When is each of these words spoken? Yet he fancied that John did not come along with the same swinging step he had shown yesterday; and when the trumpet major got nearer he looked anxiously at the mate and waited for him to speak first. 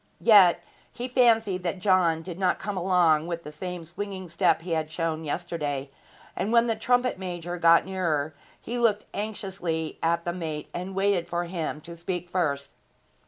Yet 0.21 0.63
he 0.91 1.07
fancied 1.07 1.61
that 1.61 1.77
John 1.77 2.23
did 2.23 2.39
not 2.39 2.57
come 2.57 2.75
along 2.75 3.27
with 3.27 3.43
the 3.43 3.51
same 3.51 3.85
swinging 3.85 4.29
step 4.29 4.63
he 4.63 4.71
had 4.71 4.91
shown 4.91 5.23
yesterday; 5.23 5.91
and 6.35 6.51
when 6.51 6.65
the 6.65 6.75
trumpet 6.75 7.19
major 7.19 7.59
got 7.59 7.85
nearer 7.85 8.33
he 8.59 8.79
looked 8.79 9.05
anxiously 9.13 9.99
at 10.01 10.25
the 10.25 10.33
mate 10.33 10.69
and 10.73 10.95
waited 10.95 11.29
for 11.29 11.43
him 11.43 11.81
to 11.81 11.95
speak 11.95 12.31
first. 12.31 12.71